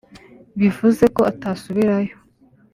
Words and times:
bivuze 0.59 1.03
ko 1.15 1.21
atasubirayo 1.31 2.15